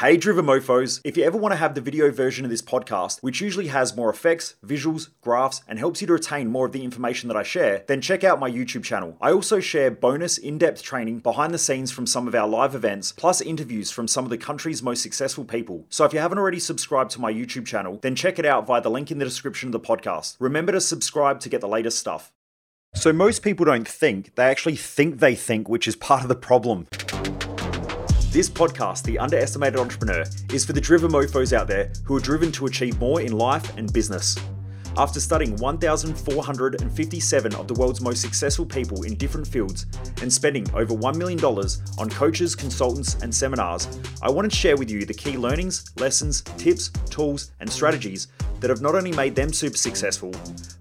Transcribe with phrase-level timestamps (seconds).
[0.00, 3.18] Hey Driven Mofos, if you ever want to have the video version of this podcast,
[3.20, 6.84] which usually has more effects, visuals, graphs, and helps you to retain more of the
[6.84, 9.16] information that I share, then check out my YouTube channel.
[9.20, 12.76] I also share bonus in depth training behind the scenes from some of our live
[12.76, 15.84] events, plus interviews from some of the country's most successful people.
[15.88, 18.80] So if you haven't already subscribed to my YouTube channel, then check it out via
[18.80, 20.36] the link in the description of the podcast.
[20.38, 22.32] Remember to subscribe to get the latest stuff.
[22.94, 26.36] So most people don't think, they actually think they think, which is part of the
[26.36, 26.86] problem.
[28.30, 30.22] This podcast, The Underestimated Entrepreneur,
[30.52, 33.74] is for the driven mofos out there who are driven to achieve more in life
[33.78, 34.36] and business.
[34.98, 39.86] After studying 1,457 of the world's most successful people in different fields
[40.20, 43.88] and spending over $1 million on coaches, consultants, and seminars,
[44.20, 48.28] I want to share with you the key learnings, lessons, tips, tools, and strategies
[48.60, 50.32] that have not only made them super successful,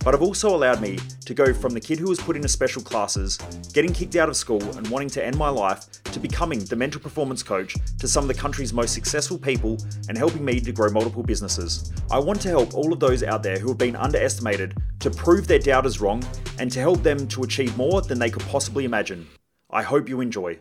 [0.04, 2.82] but have also allowed me to go from the kid who was put into special
[2.82, 3.38] classes,
[3.72, 5.86] getting kicked out of school, and wanting to end my life,
[6.18, 9.78] to becoming the mental performance coach to some of the country's most successful people
[10.10, 11.92] and helping me to grow multiple businesses.
[12.10, 15.48] I want to help all of those out there who have been underestimated to prove
[15.48, 16.24] their doubters wrong
[16.60, 19.28] and to help them to achieve more than they could possibly imagine.
[19.70, 20.60] I hope you enjoy.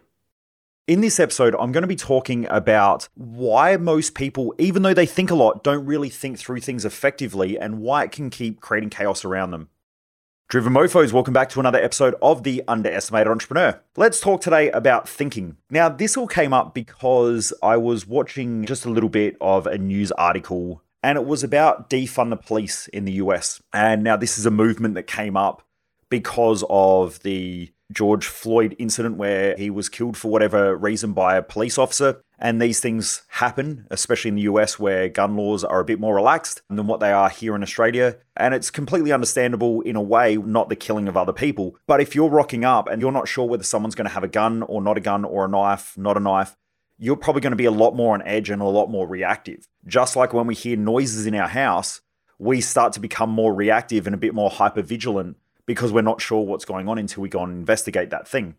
[0.86, 5.06] In this episode, I'm going to be talking about why most people, even though they
[5.06, 8.90] think a lot, don't really think through things effectively and why it can keep creating
[8.90, 9.68] chaos around them.
[10.48, 13.80] Driven Mofos, welcome back to another episode of The Underestimated Entrepreneur.
[13.96, 15.56] Let's talk today about thinking.
[15.70, 19.76] Now, this all came up because I was watching just a little bit of a
[19.76, 23.60] news article and it was about defund the police in the US.
[23.72, 25.62] And now, this is a movement that came up
[26.10, 31.42] because of the George Floyd incident where he was killed for whatever reason by a
[31.42, 32.22] police officer.
[32.38, 36.14] And these things happen, especially in the US where gun laws are a bit more
[36.14, 38.18] relaxed than what they are here in Australia.
[38.36, 41.76] And it's completely understandable in a way, not the killing of other people.
[41.86, 44.28] But if you're rocking up and you're not sure whether someone's going to have a
[44.28, 46.56] gun or not a gun or a knife, not a knife,
[46.98, 49.66] you're probably going to be a lot more on edge and a lot more reactive.
[49.86, 52.00] Just like when we hear noises in our house,
[52.38, 56.20] we start to become more reactive and a bit more hyper vigilant because we're not
[56.20, 58.54] sure what's going on until we go and investigate that thing.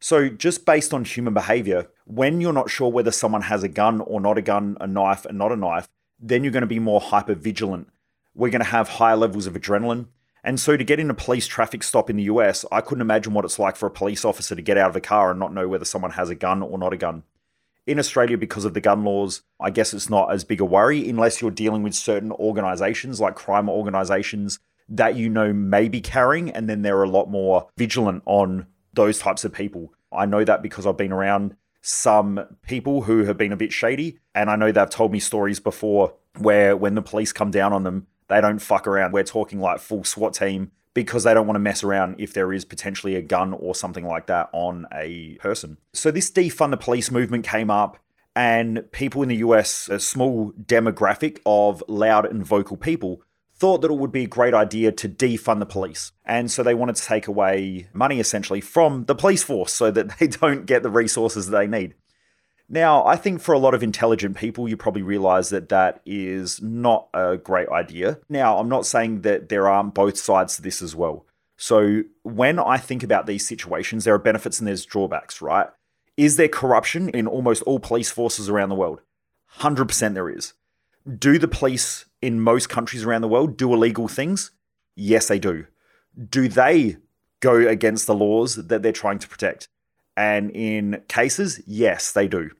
[0.00, 4.00] So, just based on human behavior, when you're not sure whether someone has a gun
[4.00, 5.88] or not a gun, a knife and not a knife,
[6.20, 7.88] then you're going to be more hyper vigilant.
[8.34, 10.06] We're going to have higher levels of adrenaline.
[10.44, 13.34] And so, to get in a police traffic stop in the US, I couldn't imagine
[13.34, 15.52] what it's like for a police officer to get out of a car and not
[15.52, 17.24] know whether someone has a gun or not a gun.
[17.84, 21.08] In Australia, because of the gun laws, I guess it's not as big a worry
[21.08, 26.50] unless you're dealing with certain organizations like crime organizations that you know may be carrying,
[26.50, 29.92] and then they're a lot more vigilant on those types of people.
[30.12, 34.18] I know that because I've been around some people who have been a bit shady,
[34.34, 37.84] and I know they've told me stories before where when the police come down on
[37.84, 39.12] them, they don't fuck around.
[39.12, 42.52] We're talking like full SWAT team because they don't want to mess around if there
[42.52, 45.78] is potentially a gun or something like that on a person.
[45.92, 47.98] So this defund the police movement came up
[48.34, 53.22] and people in the US, a small demographic of loud and vocal people,
[53.58, 56.12] thought that it would be a great idea to defund the police.
[56.24, 60.18] And so they wanted to take away money essentially from the police force so that
[60.18, 61.94] they don't get the resources that they need.
[62.70, 66.60] Now, I think for a lot of intelligent people, you probably realize that that is
[66.60, 68.18] not a great idea.
[68.28, 71.24] Now, I'm not saying that there aren't both sides to this as well.
[71.56, 75.66] So, when I think about these situations, there are benefits and there's drawbacks, right?
[76.18, 79.00] Is there corruption in almost all police forces around the world?
[79.60, 80.52] 100% there is.
[81.16, 84.50] Do the police in most countries around the world do illegal things?
[84.94, 85.66] Yes, they do.
[86.28, 86.96] Do they
[87.40, 89.68] go against the laws that they're trying to protect?
[90.16, 92.50] And in cases, yes, they do.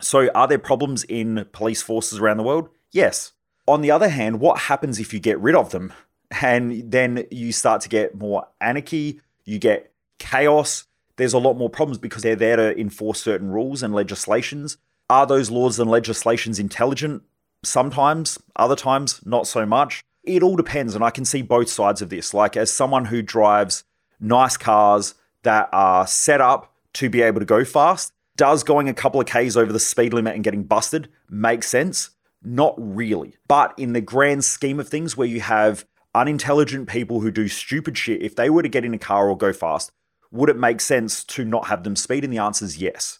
[0.00, 2.70] So, are there problems in police forces around the world?
[2.90, 3.32] Yes.
[3.68, 5.92] On the other hand, what happens if you get rid of them?
[6.40, 10.84] And then you start to get more anarchy, you get chaos.
[11.16, 14.78] There's a lot more problems because they're there to enforce certain rules and legislations.
[15.10, 17.22] Are those laws and legislations intelligent?
[17.62, 20.02] Sometimes, other times, not so much.
[20.24, 22.34] It all depends, and I can see both sides of this.
[22.34, 23.84] Like, as someone who drives
[24.20, 28.94] nice cars that are set up to be able to go fast, does going a
[28.94, 32.10] couple of Ks over the speed limit and getting busted make sense?
[32.42, 33.36] Not really.
[33.48, 35.84] But in the grand scheme of things, where you have
[36.14, 39.36] unintelligent people who do stupid shit, if they were to get in a car or
[39.36, 39.92] go fast,
[40.30, 42.24] would it make sense to not have them speed?
[42.24, 43.18] And the answer is yes.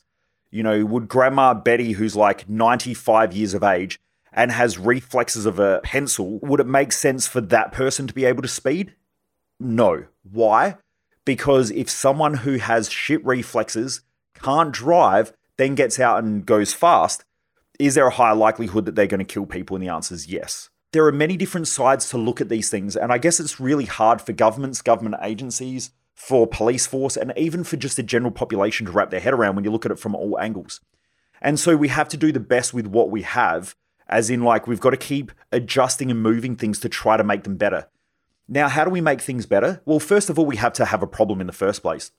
[0.50, 4.00] You know, would Grandma Betty, who's like 95 years of age,
[4.32, 8.24] and has reflexes of a pencil, would it make sense for that person to be
[8.24, 8.94] able to speed?
[9.58, 10.06] No.
[10.22, 10.76] Why?
[11.24, 14.02] Because if someone who has shit reflexes
[14.34, 17.24] can't drive, then gets out and goes fast,
[17.78, 19.76] is there a higher likelihood that they're going to kill people?
[19.76, 20.70] And the answer is yes.
[20.92, 23.84] There are many different sides to look at these things, and I guess it's really
[23.84, 28.86] hard for governments, government agencies, for police force, and even for just the general population
[28.86, 30.80] to wrap their head around when you look at it from all angles.
[31.40, 33.74] And so we have to do the best with what we have,
[34.10, 37.44] as in, like, we've got to keep adjusting and moving things to try to make
[37.44, 37.88] them better.
[38.46, 39.80] Now, how do we make things better?
[39.86, 42.10] Well, first of all, we have to have a problem in the first place.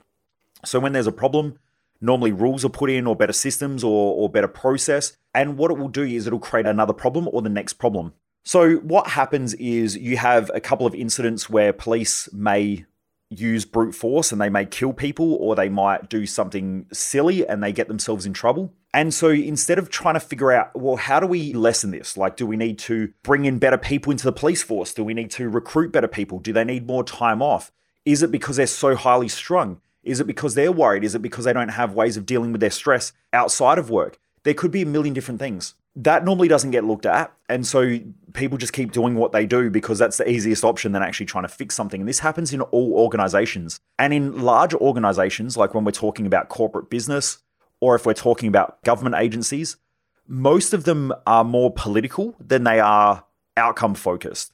[0.64, 1.58] So when there's a problem,
[2.00, 5.16] normally rules are put in or better systems or, or better process.
[5.34, 8.14] And what it will do is it'll create another problem or the next problem.
[8.44, 12.86] So what happens is you have a couple of incidents where police may
[13.28, 17.62] use brute force and they may kill people or they might do something silly and
[17.62, 18.72] they get themselves in trouble.
[18.94, 22.16] And so instead of trying to figure out, well, how do we lessen this?
[22.16, 24.92] Like, do we need to bring in better people into the police force?
[24.92, 26.38] Do we need to recruit better people?
[26.38, 27.72] Do they need more time off?
[28.04, 29.80] Is it because they're so highly strung?
[30.02, 31.04] Is it because they're worried?
[31.04, 34.18] Is it because they don't have ways of dealing with their stress outside of work?
[34.42, 35.74] There could be a million different things.
[35.94, 37.32] That normally doesn't get looked at.
[37.48, 37.98] And so
[38.32, 41.44] people just keep doing what they do because that's the easiest option than actually trying
[41.44, 42.00] to fix something.
[42.00, 43.78] And this happens in all organizations.
[43.98, 47.38] And in large organizations, like when we're talking about corporate business
[47.82, 49.76] or if we're talking about government agencies,
[50.28, 53.24] most of them are more political than they are
[53.56, 54.52] outcome focused.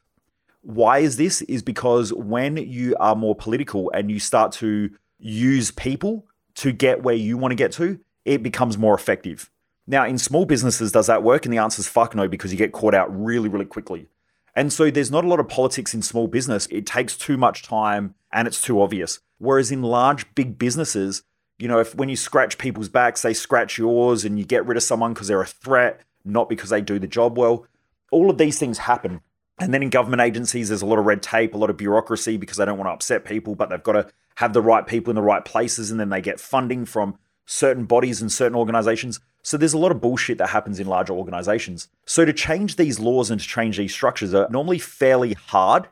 [0.63, 1.43] Why is this?
[1.43, 7.03] Is because when you are more political and you start to use people to get
[7.03, 9.51] where you want to get to, it becomes more effective.
[9.87, 11.45] Now, in small businesses, does that work?
[11.45, 14.09] And the answer is fuck no, because you get caught out really, really quickly.
[14.55, 16.67] And so there's not a lot of politics in small business.
[16.71, 19.21] It takes too much time and it's too obvious.
[19.37, 21.25] Whereas in large, big businesses,
[21.59, 24.77] you know, if when you scratch people's backs, they scratch yours and you get rid
[24.77, 27.67] of someone because they're a threat, not because they do the job well.
[28.11, 29.21] All of these things happen.
[29.61, 32.37] And then in government agencies, there's a lot of red tape, a lot of bureaucracy
[32.37, 35.11] because they don't want to upset people, but they've got to have the right people
[35.11, 35.91] in the right places.
[35.91, 39.19] And then they get funding from certain bodies and certain organizations.
[39.43, 41.89] So there's a lot of bullshit that happens in larger organizations.
[42.07, 45.89] So to change these laws and to change these structures are normally fairly hard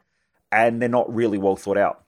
[0.53, 2.05] and they're not really well thought out.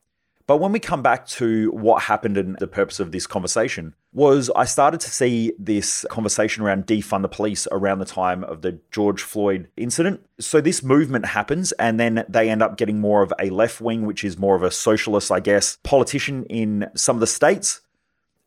[0.49, 4.51] But when we come back to what happened and the purpose of this conversation was
[4.57, 8.79] I started to see this conversation around defund the police around the time of the
[8.91, 10.27] George Floyd incident.
[10.41, 14.07] So this movement happens and then they end up getting more of a left wing,
[14.07, 17.83] which is more of a socialist, I guess, politician in some of the states.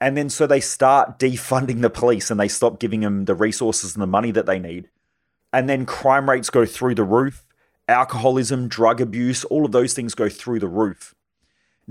[0.01, 3.93] And then so they start defunding the police and they stop giving them the resources
[3.93, 4.89] and the money that they need.
[5.53, 7.45] And then crime rates go through the roof,
[7.87, 11.13] alcoholism, drug abuse, all of those things go through the roof.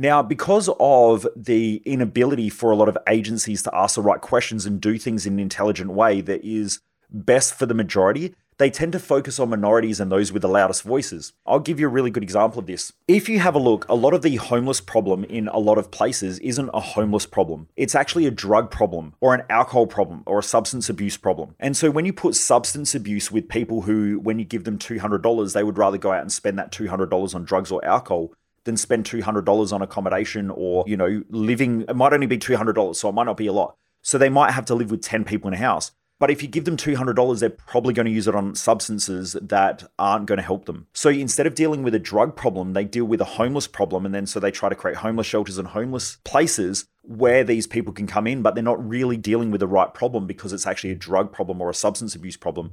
[0.00, 4.64] Now, because of the inability for a lot of agencies to ask the right questions
[4.64, 6.80] and do things in an intelligent way that is
[7.10, 10.84] best for the majority, they tend to focus on minorities and those with the loudest
[10.84, 11.34] voices.
[11.44, 12.94] I'll give you a really good example of this.
[13.08, 15.90] If you have a look, a lot of the homeless problem in a lot of
[15.90, 17.68] places isn't a homeless problem.
[17.76, 21.56] It's actually a drug problem or an alcohol problem or a substance abuse problem.
[21.60, 25.52] And so when you put substance abuse with people who, when you give them $200,
[25.52, 28.32] they would rather go out and spend that $200 on drugs or alcohol
[28.64, 31.82] than spend $200 on accommodation or, you know, living.
[31.88, 33.76] It might only be $200, so it might not be a lot.
[34.02, 35.92] So they might have to live with 10 people in a house.
[36.18, 39.90] But if you give them $200, they're probably going to use it on substances that
[39.98, 40.86] aren't going to help them.
[40.92, 44.04] So instead of dealing with a drug problem, they deal with a homeless problem.
[44.04, 47.94] And then so they try to create homeless shelters and homeless places where these people
[47.94, 50.90] can come in, but they're not really dealing with the right problem because it's actually
[50.90, 52.72] a drug problem or a substance abuse problem.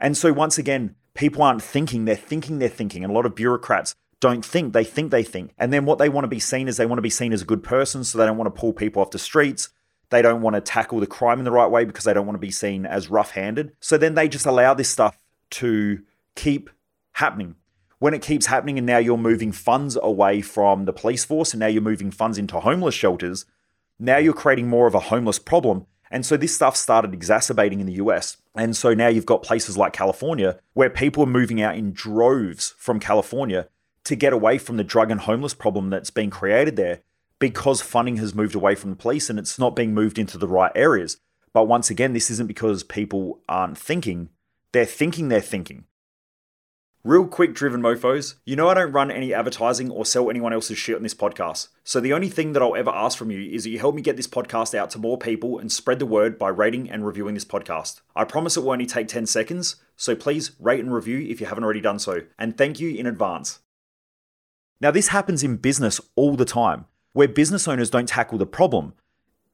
[0.00, 3.04] And so once again, people aren't thinking, they're thinking they're thinking.
[3.04, 5.52] And a lot of bureaucrats don't think, they think they think.
[5.58, 7.42] And then what they want to be seen is they want to be seen as
[7.42, 9.68] a good person, so they don't want to pull people off the streets.
[10.10, 12.36] They don't want to tackle the crime in the right way because they don't want
[12.36, 13.72] to be seen as rough handed.
[13.80, 15.18] So then they just allow this stuff
[15.50, 16.02] to
[16.34, 16.70] keep
[17.12, 17.56] happening.
[17.98, 21.60] When it keeps happening, and now you're moving funds away from the police force, and
[21.60, 23.44] now you're moving funds into homeless shelters,
[23.98, 25.86] now you're creating more of a homeless problem.
[26.10, 28.38] And so this stuff started exacerbating in the US.
[28.54, 32.74] And so now you've got places like California where people are moving out in droves
[32.78, 33.68] from California
[34.08, 37.00] to get away from the drug and homeless problem that's been created there
[37.38, 40.48] because funding has moved away from the police and it's not being moved into the
[40.48, 41.18] right areas.
[41.52, 44.30] But once again, this isn't because people aren't thinking,
[44.72, 45.84] they're thinking they're thinking.
[47.04, 50.78] Real quick, driven mofos, you know I don't run any advertising or sell anyone else's
[50.78, 51.68] shit on this podcast.
[51.84, 54.00] So the only thing that I'll ever ask from you is that you help me
[54.00, 57.34] get this podcast out to more people and spread the word by rating and reviewing
[57.34, 58.00] this podcast.
[58.16, 61.46] I promise it will only take 10 seconds, so please rate and review if you
[61.46, 62.22] haven't already done so.
[62.38, 63.60] And thank you in advance.
[64.80, 68.94] Now, this happens in business all the time, where business owners don't tackle the problem.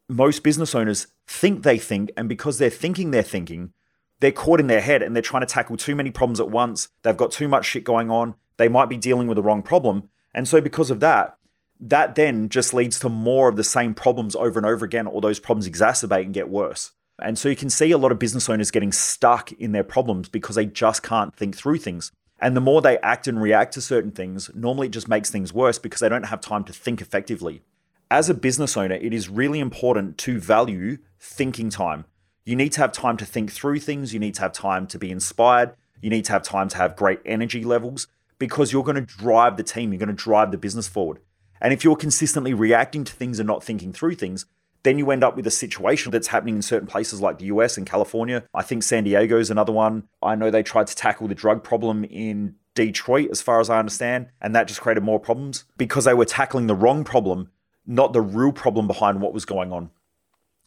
[0.09, 3.73] Most business owners think they think, and because they're thinking they're thinking,
[4.21, 6.89] they're caught in their head and they're trying to tackle too many problems at once.
[7.03, 8.35] They've got too much shit going on.
[8.57, 10.09] They might be dealing with the wrong problem.
[10.35, 11.37] And so, because of that,
[11.81, 15.21] that then just leads to more of the same problems over and over again, or
[15.21, 16.93] those problems exacerbate and get worse.
[17.19, 20.29] And so, you can see a lot of business owners getting stuck in their problems
[20.29, 22.13] because they just can't think through things.
[22.41, 25.53] And the more they act and react to certain things, normally it just makes things
[25.53, 27.63] worse because they don't have time to think effectively.
[28.11, 32.05] As a business owner, it is really important to value thinking time.
[32.45, 34.13] You need to have time to think through things.
[34.13, 35.75] You need to have time to be inspired.
[36.03, 39.57] You need to have time to have great energy levels because you're going to drive
[39.57, 39.93] the team.
[39.93, 41.21] You're going to drive the business forward.
[41.61, 44.45] And if you're consistently reacting to things and not thinking through things,
[44.85, 47.77] then you end up with a situation that's happening in certain places like the US
[47.77, 48.45] and California.
[48.55, 50.09] I think San Diego is another one.
[50.23, 53.79] I know they tried to tackle the drug problem in Detroit, as far as I
[53.79, 57.51] understand, and that just created more problems because they were tackling the wrong problem,
[57.87, 59.91] not the real problem behind what was going on.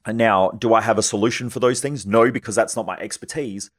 [0.06, 2.06] And now, do I have a solution for those things?
[2.06, 3.70] No, because that's not my expertise.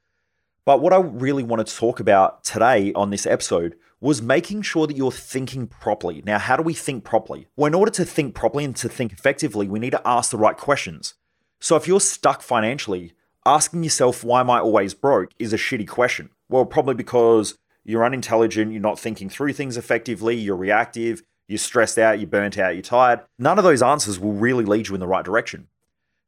[0.67, 4.87] But what I really wanted to talk about today on this episode was making sure
[4.87, 6.23] that you're thinking properly.
[6.25, 7.49] Now, how do we think properly?
[7.57, 10.37] Well, in order to think properly and to think effectively, we need to ask the
[10.37, 11.15] right questions.
[11.61, 13.13] So if you're stuck financially,
[13.45, 16.31] asking yourself, why am I always broke, is a shitty question.
[16.49, 21.99] Well, probably because you're unintelligent, you're not thinking through things effectively, you're reactive, you're stressed
[21.99, 23.21] out, you're burnt out, you're tired.
[23.39, 25.69] None of those answers will really lead you in the right direction.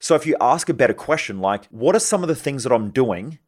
[0.01, 2.73] So if you ask a better question like, what are some of the things that
[2.73, 3.39] I'm doing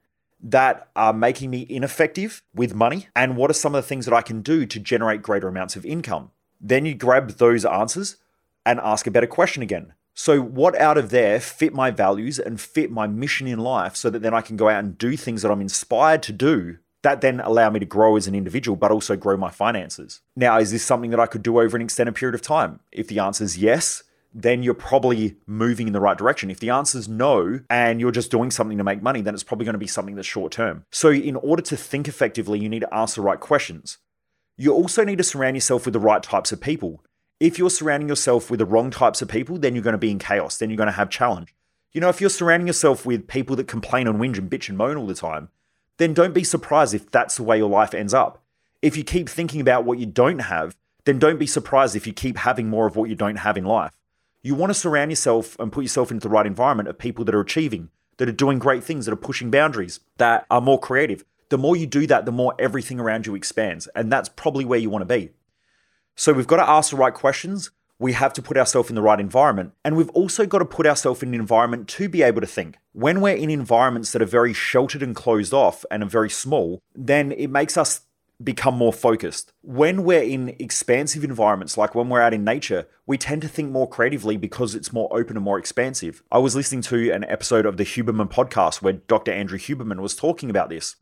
[0.42, 3.08] that are making me ineffective with money?
[3.14, 5.76] And what are some of the things that I can do to generate greater amounts
[5.76, 6.30] of income?
[6.60, 8.16] Then you grab those answers
[8.64, 9.94] and ask a better question again.
[10.14, 14.10] So, what out of there fit my values and fit my mission in life so
[14.10, 17.20] that then I can go out and do things that I'm inspired to do that
[17.20, 20.20] then allow me to grow as an individual, but also grow my finances?
[20.36, 22.80] Now, is this something that I could do over an extended period of time?
[22.92, 26.50] If the answer is yes, then you're probably moving in the right direction.
[26.50, 29.42] If the answer is no and you're just doing something to make money, then it's
[29.42, 30.84] probably going to be something that's short term.
[30.90, 33.98] So, in order to think effectively, you need to ask the right questions.
[34.56, 37.04] You also need to surround yourself with the right types of people.
[37.40, 40.10] If you're surrounding yourself with the wrong types of people, then you're going to be
[40.10, 40.58] in chaos.
[40.58, 41.54] Then you're going to have challenge.
[41.92, 44.78] You know, if you're surrounding yourself with people that complain and whinge and bitch and
[44.78, 45.48] moan all the time,
[45.98, 48.42] then don't be surprised if that's the way your life ends up.
[48.80, 52.12] If you keep thinking about what you don't have, then don't be surprised if you
[52.12, 53.92] keep having more of what you don't have in life.
[54.44, 57.34] You want to surround yourself and put yourself into the right environment of people that
[57.34, 61.24] are achieving, that are doing great things, that are pushing boundaries, that are more creative.
[61.50, 63.86] The more you do that, the more everything around you expands.
[63.94, 65.30] And that's probably where you want to be.
[66.16, 67.70] So we've got to ask the right questions.
[68.00, 69.74] We have to put ourselves in the right environment.
[69.84, 72.78] And we've also got to put ourselves in an environment to be able to think.
[72.94, 76.80] When we're in environments that are very sheltered and closed off and are very small,
[76.96, 78.00] then it makes us
[78.44, 79.52] become more focused.
[79.62, 83.70] When we're in expansive environments, like when we're out in nature, we tend to think
[83.70, 86.22] more creatively because it's more open and more expansive.
[86.30, 89.32] I was listening to an episode of the Huberman podcast where Dr.
[89.32, 90.96] Andrew Huberman was talking about this.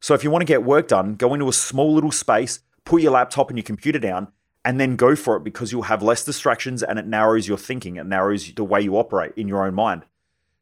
[0.00, 3.02] So if you want to get work done, go into a small little space, put
[3.02, 4.28] your laptop and your computer down,
[4.64, 7.96] and then go for it because you'll have less distractions and it narrows your thinking,
[7.96, 10.02] it narrows the way you operate in your own mind.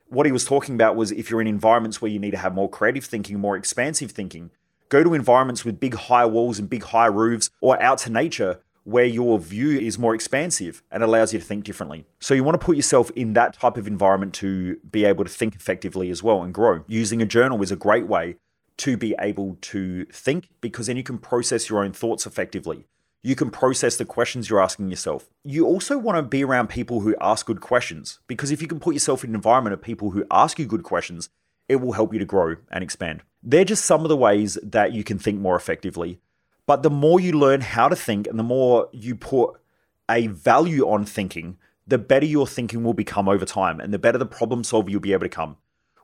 [0.06, 2.54] What he was talking about was if you're in environments where you need to have
[2.54, 4.50] more creative thinking, more expansive thinking,
[4.92, 8.60] Go to environments with big high walls and big high roofs or out to nature
[8.84, 12.04] where your view is more expansive and allows you to think differently.
[12.20, 15.30] So you want to put yourself in that type of environment to be able to
[15.30, 16.84] think effectively as well and grow.
[16.88, 18.36] Using a journal is a great way
[18.76, 22.84] to be able to think because then you can process your own thoughts effectively.
[23.22, 25.30] You can process the questions you're asking yourself.
[25.42, 28.78] You also want to be around people who ask good questions because if you can
[28.78, 31.30] put yourself in an environment of people who ask you good questions,
[31.66, 33.22] it will help you to grow and expand.
[33.42, 36.20] They're just some of the ways that you can think more effectively.
[36.66, 39.60] But the more you learn how to think and the more you put
[40.08, 44.18] a value on thinking, the better your thinking will become over time and the better
[44.18, 45.56] the problem solver you'll be able to become.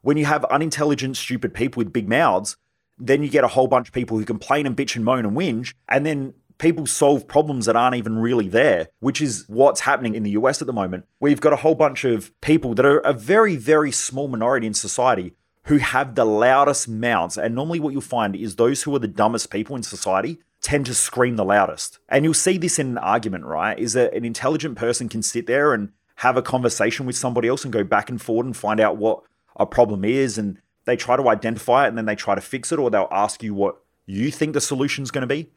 [0.03, 2.57] When you have unintelligent, stupid people with big mouths,
[2.99, 5.37] then you get a whole bunch of people who complain and bitch and moan and
[5.37, 10.17] whinge, and then people solve problems that aren't even really there, which is what's happening
[10.17, 11.07] in the US at the moment.
[11.21, 14.75] We've got a whole bunch of people that are a very, very small minority in
[14.75, 15.35] society
[15.69, 17.37] who have the loudest mouths.
[17.37, 20.87] And normally, what you'll find is those who are the dumbest people in society tend
[20.87, 21.99] to scream the loudest.
[22.09, 23.79] And you'll see this in an argument, right?
[23.79, 27.65] Is that an intelligent person can sit there and have a conversation with somebody else
[27.65, 29.23] and go back and forward and find out what
[29.57, 30.39] a problem is.
[30.39, 33.07] And they try to identify it and then they try to fix it, or they'll
[33.11, 35.51] ask you what you think the solution is going to be.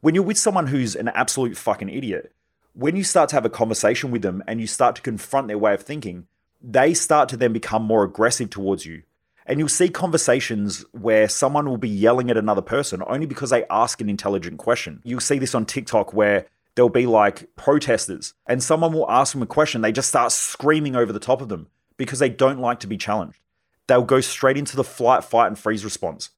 [0.00, 2.32] When you're with someone who's an absolute fucking idiot,
[2.72, 5.58] when you start to have a conversation with them and you start to confront their
[5.58, 6.28] way of thinking,
[6.62, 9.02] they start to then become more aggressive towards you.
[9.46, 13.64] And you'll see conversations where someone will be yelling at another person only because they
[13.70, 15.00] ask an intelligent question.
[15.04, 19.42] You'll see this on TikTok where there'll be like protesters and someone will ask them
[19.42, 19.80] a question.
[19.80, 22.96] They just start screaming over the top of them because they don't like to be
[22.96, 23.38] challenged.
[23.86, 26.30] They'll go straight into the flight, fight, and freeze response.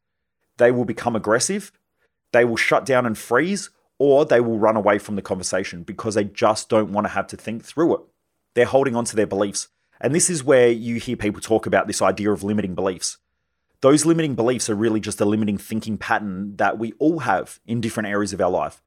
[0.57, 1.71] They will become aggressive,
[2.33, 6.15] they will shut down and freeze, or they will run away from the conversation because
[6.15, 8.01] they just don't want to have to think through it.
[8.55, 9.69] They're holding on to their beliefs.
[10.03, 13.19] And this is where you hear people talk about this idea of limiting beliefs.
[13.83, 17.81] Those limiting beliefs are really just a limiting thinking pattern that we all have in
[17.81, 18.83] different areas of our life.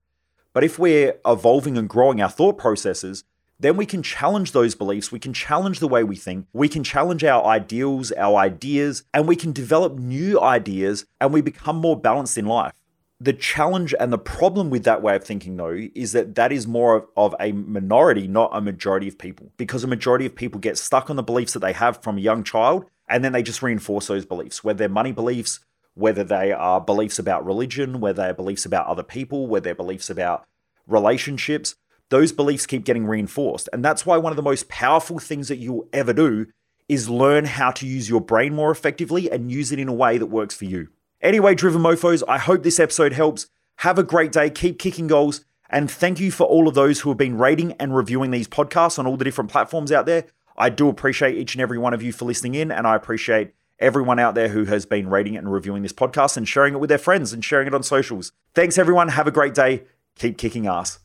[0.52, 3.24] But if we're evolving and growing our thought processes,
[3.58, 5.12] then we can challenge those beliefs.
[5.12, 6.48] We can challenge the way we think.
[6.52, 11.40] We can challenge our ideals, our ideas, and we can develop new ideas and we
[11.40, 12.74] become more balanced in life.
[13.20, 16.68] The challenge and the problem with that way of thinking, though, is that that is
[16.68, 20.78] more of a minority, not a majority of people, because a majority of people get
[20.78, 23.62] stuck on the beliefs that they have from a young child and then they just
[23.62, 25.60] reinforce those beliefs, whether they're money beliefs,
[25.94, 30.10] whether they are beliefs about religion, whether they're beliefs about other people, whether they're beliefs
[30.10, 30.44] about
[30.88, 31.76] relationships.
[32.10, 33.70] Those beliefs keep getting reinforced.
[33.74, 36.48] And that's why one of the most powerful things that you'll ever do
[36.88, 40.18] is learn how to use your brain more effectively and use it in a way
[40.18, 40.90] that works for you.
[41.26, 43.48] Anyway, Driven Mofos, I hope this episode helps.
[43.78, 47.10] Have a great day, keep kicking goals, and thank you for all of those who
[47.10, 50.26] have been rating and reviewing these podcasts on all the different platforms out there.
[50.56, 53.56] I do appreciate each and every one of you for listening in, and I appreciate
[53.80, 56.90] everyone out there who has been rating and reviewing this podcast and sharing it with
[56.90, 58.32] their friends and sharing it on socials.
[58.54, 59.08] Thanks, everyone.
[59.08, 59.86] Have a great day.
[60.20, 61.00] Keep kicking ass.